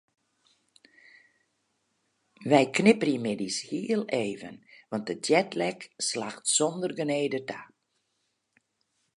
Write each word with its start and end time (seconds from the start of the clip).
Wy 2.49 2.61
knipperje 2.75 3.19
middeis 3.25 3.57
hiel 3.67 4.03
even 4.23 4.55
want 4.91 5.05
de 5.09 5.15
jetlag 5.27 5.79
slacht 6.07 6.45
sonder 6.55 6.91
genede 7.01 7.41
ta. 7.49 7.61